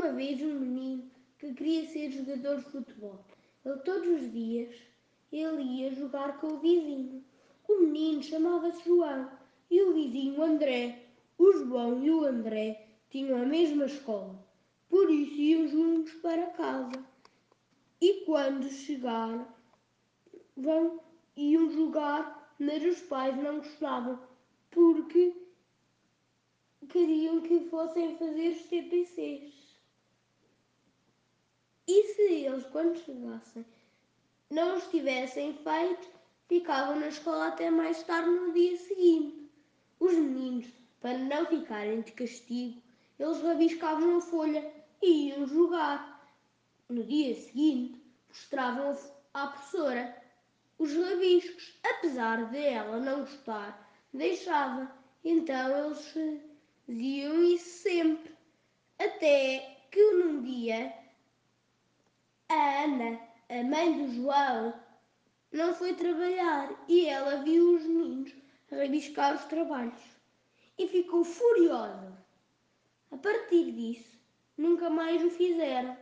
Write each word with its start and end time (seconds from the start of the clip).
uma 0.00 0.12
vez 0.12 0.40
um 0.40 0.58
menino 0.58 1.10
que 1.38 1.52
queria 1.52 1.86
ser 1.86 2.10
jogador 2.10 2.56
de 2.56 2.64
futebol. 2.70 3.22
Ele 3.62 3.76
todos 3.80 4.08
os 4.08 4.32
dias 4.32 4.74
ele 5.30 5.62
ia 5.62 5.94
jogar 5.94 6.40
com 6.40 6.54
o 6.54 6.58
vizinho. 6.58 7.22
O 7.68 7.80
menino 7.80 8.22
chamava-se 8.22 8.82
João 8.82 9.30
e 9.70 9.82
o 9.82 9.92
vizinho 9.92 10.42
André. 10.42 11.04
O 11.36 11.52
João 11.52 12.02
e 12.02 12.10
o 12.10 12.24
André 12.24 12.88
tinham 13.10 13.42
a 13.42 13.44
mesma 13.44 13.84
escola, 13.84 14.42
por 14.88 15.10
isso 15.10 15.34
iam 15.34 15.68
juntos 15.68 16.14
para 16.14 16.46
casa. 16.46 17.04
E 18.00 18.24
quando 18.24 18.70
chegaram, 18.70 19.46
vão, 20.56 20.98
iam 21.36 21.70
jogar, 21.70 22.54
mas 22.58 22.82
os 22.82 23.02
pais 23.02 23.36
não 23.36 23.58
gostavam, 23.58 24.18
porque 24.70 25.34
queriam 26.88 27.42
que 27.42 27.68
fossem 27.68 28.16
fazer 28.16 28.48
os 28.48 28.62
TPCs. 28.62 29.69
E 31.92 32.04
se 32.14 32.22
eles, 32.22 32.64
quando 32.66 32.96
chegassem, 33.04 33.66
não 34.48 34.76
os 34.76 34.86
tivessem 34.90 35.54
feito, 35.54 36.08
ficavam 36.48 37.00
na 37.00 37.08
escola 37.08 37.48
até 37.48 37.68
mais 37.68 38.00
tarde 38.04 38.30
no 38.30 38.52
dia 38.52 38.76
seguinte. 38.76 39.50
Os 39.98 40.12
meninos, 40.12 40.68
para 41.00 41.18
não 41.18 41.44
ficarem 41.46 42.00
de 42.02 42.12
castigo, 42.12 42.80
eles 43.18 43.42
rabiscavam 43.42 44.18
a 44.18 44.20
folha 44.20 44.72
e 45.02 45.30
iam 45.30 45.44
jogar. 45.48 46.30
No 46.88 47.02
dia 47.02 47.34
seguinte, 47.34 48.00
mostravam 48.28 48.96
à 49.34 49.48
professora 49.48 50.16
os 50.78 50.94
rabiscos. 50.94 51.76
Apesar 51.82 52.52
de 52.52 52.58
ela 52.58 53.00
não 53.00 53.22
gostar, 53.22 53.90
deixava. 54.14 54.94
Então 55.24 55.86
eles 55.86 56.14
faziam 56.86 57.42
isso 57.42 57.82
sempre. 57.82 58.32
Até 58.96 59.76
que 59.90 60.12
num 60.12 60.40
dia 60.40 61.00
a 62.50 62.82
Ana, 62.82 63.20
a 63.48 63.62
mãe 63.62 63.92
do 63.96 64.12
João, 64.12 64.74
não 65.52 65.72
foi 65.72 65.94
trabalhar 65.94 66.84
e 66.88 67.06
ela 67.06 67.42
viu 67.44 67.76
os 67.76 67.84
meninos 67.84 68.34
rabiscar 68.70 69.36
os 69.36 69.44
trabalhos 69.44 70.00
e 70.76 70.88
ficou 70.88 71.24
furiosa. 71.24 72.18
A 73.12 73.16
partir 73.16 73.70
disso, 73.72 74.18
nunca 74.56 74.90
mais 74.90 75.22
o 75.24 75.30
fizeram. 75.30 75.96